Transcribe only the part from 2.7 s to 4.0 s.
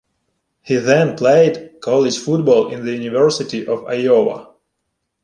at the University of